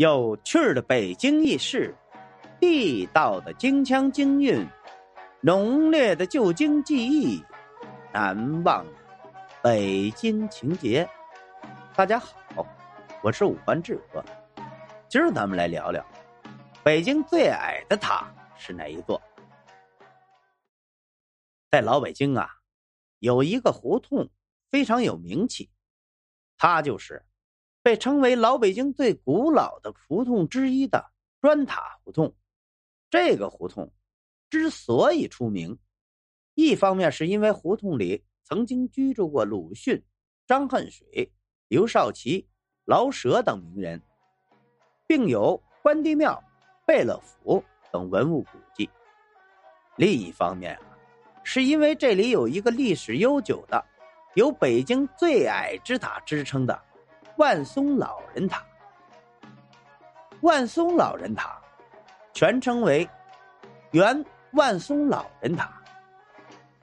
[0.00, 1.94] 有趣的北京轶事，
[2.58, 4.66] 地道的京腔京韵，
[5.42, 7.44] 浓烈的旧京记忆，
[8.10, 8.34] 难
[8.64, 8.92] 忘的
[9.62, 11.06] 北京情节。
[11.94, 12.34] 大家好，
[13.22, 14.24] 我是五环志哥，
[15.06, 16.02] 今儿咱们来聊聊
[16.82, 18.26] 北京最矮的塔
[18.56, 19.20] 是哪一座？
[21.70, 22.48] 在老北京啊，
[23.18, 24.26] 有一个胡同
[24.70, 25.68] 非常有名气，
[26.56, 27.22] 它就是
[27.82, 32.34] 被称为老北京最古老的胡同之一的砖塔胡同。
[33.08, 33.92] 这个胡同
[34.48, 35.78] 之所以出名，
[36.54, 40.02] 一方面是因为胡同里曾经居住过鲁迅、
[40.46, 41.32] 张恨水、
[41.68, 42.48] 刘少奇、
[42.84, 44.02] 老舍等名人，
[45.06, 46.42] 并有关帝庙、
[46.86, 48.88] 贝勒府等文物古迹；
[49.96, 50.82] 另一方面啊。
[51.42, 53.82] 是因为这里有一个历史悠久的、
[54.34, 56.82] 有“北京最矮之塔”之称的
[57.36, 58.64] 万松老人塔。
[60.42, 61.60] 万松老人塔，
[62.32, 63.06] 全称为
[63.90, 65.70] 原万松老人塔。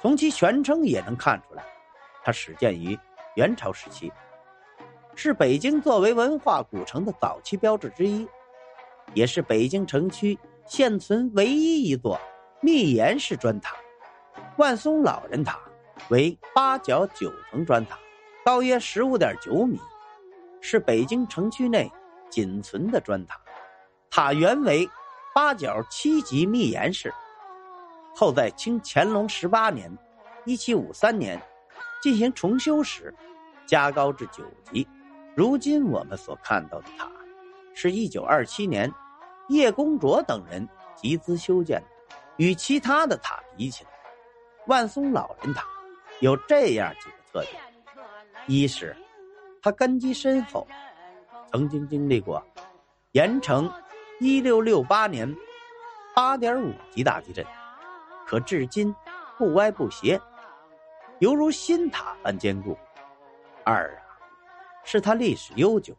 [0.00, 1.62] 从其全称也能看出来，
[2.24, 2.98] 它始建于
[3.36, 4.10] 元朝时期，
[5.14, 8.26] 是北京作为文化古城的早期标志之一，
[9.12, 12.18] 也是北京城区现存唯一一座
[12.62, 13.76] 密檐式砖塔。
[14.56, 15.58] 万松老人塔
[16.08, 17.98] 为八角九层砖塔，
[18.46, 19.78] 高约十五点九米，
[20.62, 21.90] 是北京城区内
[22.30, 23.38] 仅存的砖塔。
[24.08, 24.88] 塔原为
[25.34, 27.12] 八角七级密檐式，
[28.14, 29.90] 后在清乾隆十八年
[30.46, 31.40] （一七五三年）
[32.00, 33.12] 进行重修时，
[33.66, 34.86] 加高至九级。
[35.34, 37.10] 如今我们所看到的塔，
[37.74, 38.92] 是一九二七年
[39.48, 41.86] 叶公卓等人集资修建的。
[42.36, 43.90] 与其他的塔比起来，
[44.66, 45.64] 万松老人塔
[46.20, 47.62] 有这样几个特点：
[48.46, 48.96] 一是
[49.62, 50.66] 它根基深厚，
[51.52, 52.44] 曾经经历过
[53.12, 53.72] 盐城
[54.18, 55.32] 一六六八年
[56.16, 57.46] 八点五级大地震，
[58.26, 58.92] 可至今
[59.38, 60.20] 不歪不斜，
[61.20, 62.76] 犹如新塔般坚固；
[63.64, 64.02] 二啊，
[64.82, 65.96] 是它历史悠久，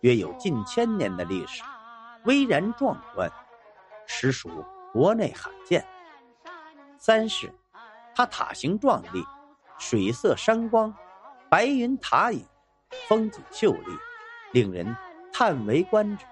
[0.00, 1.62] 约有近千年的历史，
[2.24, 3.30] 巍然壮观，
[4.06, 5.82] 实属国内罕见；
[6.98, 7.52] 三是。
[8.14, 9.22] 它塔形壮丽，
[9.76, 10.90] 水色山光，
[11.50, 12.42] 白云塔影，
[13.08, 13.98] 风景秀丽，
[14.52, 14.96] 令人
[15.32, 16.24] 叹为观止，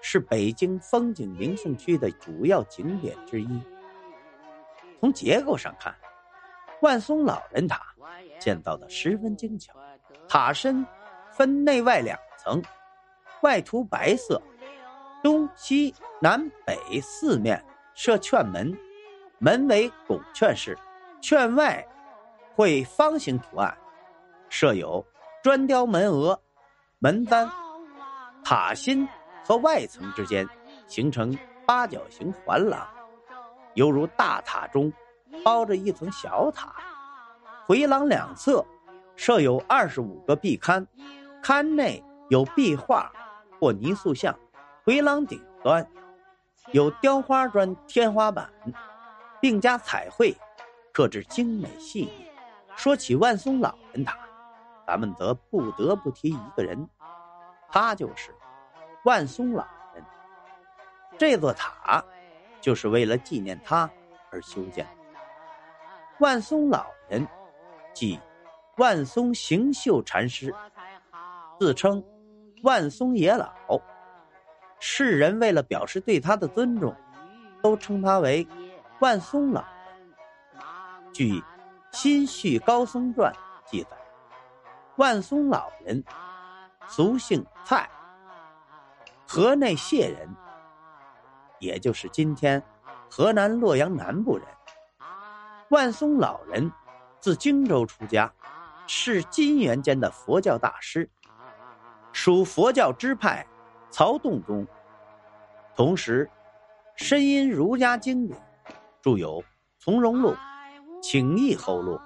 [0.00, 3.62] 是北京风景名胜区的主要景点之一。
[5.00, 5.94] 从结构上看，
[6.80, 7.94] 万松老人塔
[8.38, 9.74] 建造的十分精巧，
[10.28, 10.86] 塔身
[11.32, 12.62] 分内外两层，
[13.42, 14.40] 外涂白色，
[15.22, 17.62] 东西南北四面
[17.94, 18.76] 设券门，
[19.38, 20.78] 门为拱券式。
[21.20, 21.86] 券外
[22.54, 23.74] 绘方形图案，
[24.50, 25.04] 设有
[25.44, 26.40] 砖雕门额、
[27.00, 27.46] 门簪。
[28.42, 29.06] 塔心
[29.44, 30.48] 和外层之间
[30.86, 32.88] 形成八角形环廊，
[33.74, 34.90] 犹如大塔中
[35.44, 36.74] 包着一层小塔。
[37.66, 38.64] 回廊两侧
[39.16, 40.86] 设有二十五个壁龛，
[41.42, 43.12] 龛内有壁画
[43.60, 44.34] 或泥塑像。
[44.82, 45.86] 回廊顶端
[46.72, 48.50] 有雕花砖天花板，
[49.42, 50.34] 并加彩绘。
[50.90, 52.30] 刻制精美细腻。
[52.76, 54.16] 说起万松老人塔，
[54.86, 56.88] 咱们则不得不提一个人，
[57.68, 58.34] 他就是
[59.04, 59.64] 万松老
[59.94, 60.04] 人。
[61.16, 62.04] 这座塔
[62.60, 63.88] 就是为了纪念他
[64.30, 64.90] 而修建的。
[66.18, 67.26] 万松老人
[67.92, 68.20] 即
[68.76, 70.54] 万松行秀禅师，
[71.58, 72.04] 自称
[72.62, 73.52] 万松爷老。
[74.80, 76.94] 世人为了表示对他的尊重，
[77.62, 78.46] 都称他为
[79.00, 79.64] 万松老。
[81.12, 81.40] 据
[81.90, 83.32] 《新续高僧传》
[83.70, 83.96] 记载，
[84.96, 86.04] 万松老人
[86.86, 87.90] 俗姓蔡，
[89.26, 90.28] 河内谢人，
[91.58, 92.62] 也就是今天
[93.10, 94.46] 河南洛阳南部人。
[95.70, 96.70] 万松老人
[97.20, 98.32] 自荆州出家，
[98.86, 101.10] 是金元间的佛教大师，
[102.12, 103.44] 属佛教支派
[103.90, 104.64] 曹洞宗，
[105.74, 106.30] 同时
[106.94, 108.40] 深因儒家经典，
[109.02, 109.42] 著有
[109.80, 110.30] 《从容录》。
[111.06, 111.96] 《请义后录》《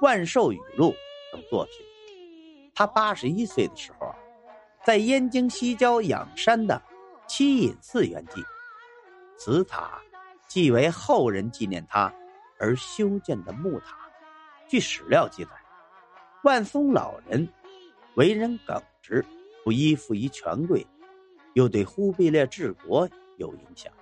[0.00, 0.90] 万寿语录》
[1.32, 1.93] 等作品。
[2.74, 4.14] 他八十一岁的时候，
[4.84, 6.80] 在燕京西郊仰山的
[7.26, 8.44] 七隐寺圆寂。
[9.36, 10.00] 此塔
[10.48, 12.12] 即为后人纪念他
[12.58, 13.96] 而修建的木塔。
[14.66, 15.50] 据史料记载，
[16.42, 17.48] 万松老人
[18.14, 19.24] 为人耿直，
[19.62, 20.86] 不依附于权贵，
[21.52, 23.92] 又对忽必烈治国有影响。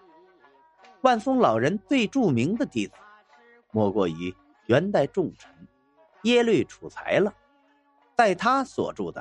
[1.02, 2.94] 万松老人最著名的弟子。
[3.72, 4.34] 莫过于
[4.66, 5.50] 元代重臣
[6.24, 7.34] 耶律楚材了，
[8.22, 9.20] 在他所著的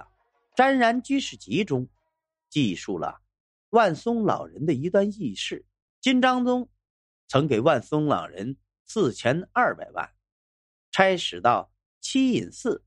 [0.56, 1.90] 《沾然居士集》中，
[2.52, 3.24] 记述了
[3.72, 5.66] 万松老人的一段轶事。
[6.00, 6.70] 金章宗
[7.28, 10.14] 曾给万松老人四千二百万，
[10.92, 12.86] 差使到七隐寺，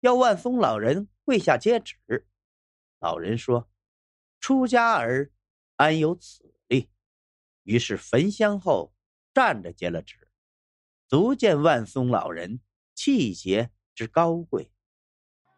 [0.00, 1.96] 要万松老人跪下接旨。
[2.98, 3.70] 老人说
[4.40, 5.32] ：“出家儿，
[5.76, 6.90] 安有此力？”
[7.64, 8.92] 于是焚香后
[9.32, 10.28] 站着接了旨，
[11.06, 12.60] 足见万松老人
[12.94, 14.70] 气节之高贵。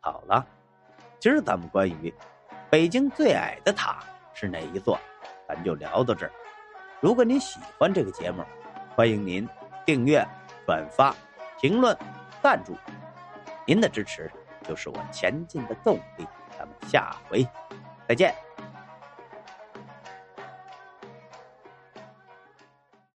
[0.03, 0.47] 好了，
[1.19, 2.13] 今儿咱们关于
[2.71, 4.03] 北京最矮的塔
[4.33, 4.99] 是哪一座，
[5.47, 6.33] 咱就聊到这儿。
[7.01, 8.43] 如果您喜欢这个节目，
[8.97, 9.47] 欢迎您
[9.85, 10.27] 订阅、
[10.67, 11.15] 转发、
[11.61, 11.95] 评论、
[12.43, 12.75] 赞助，
[13.67, 14.31] 您的支持
[14.67, 16.27] 就是我前进的动力。
[16.59, 17.47] 咱们下回
[18.09, 18.50] 再见。